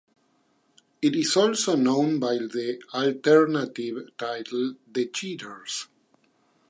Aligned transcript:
It 1.03 1.15
is 1.15 1.35
also 1.37 1.75
known 1.75 2.17
by 2.19 2.37
the 2.39 2.79
alternative 2.91 4.09
title 4.17 4.73
The 4.91 5.05
Cheaters. 5.05 5.89